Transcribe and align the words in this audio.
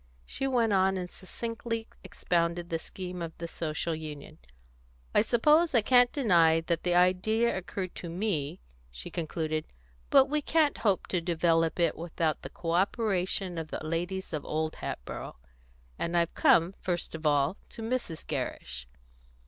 She 0.25 0.47
went 0.47 0.73
on 0.73 0.97
and 0.97 1.11
succinctly 1.11 1.87
expounded 2.03 2.71
the 2.71 2.79
scheme 2.79 3.21
of 3.21 3.37
the 3.37 3.47
Social 3.47 3.93
Union. 3.93 4.39
"I 5.13 5.21
suppose 5.21 5.75
I 5.75 5.83
can't 5.83 6.11
deny 6.11 6.59
that 6.61 6.81
the 6.81 6.95
idea 6.95 7.55
occurred 7.55 7.93
to 7.97 8.09
me," 8.09 8.61
she 8.89 9.11
concluded, 9.11 9.65
"but 10.09 10.25
we 10.25 10.41
can't 10.41 10.79
hope 10.79 11.05
to 11.09 11.21
develop 11.21 11.79
it 11.79 11.95
without 11.95 12.41
the 12.41 12.49
co 12.49 12.71
operation 12.71 13.59
of 13.59 13.67
the 13.67 13.85
ladies 13.85 14.33
of 14.33 14.43
Old 14.43 14.77
Hatboro', 14.77 15.35
and 15.99 16.17
I've 16.17 16.33
come, 16.33 16.73
first 16.81 17.13
of 17.13 17.27
all, 17.27 17.57
to 17.69 17.83
Mrs. 17.83 18.25
Gerrish." 18.25 18.87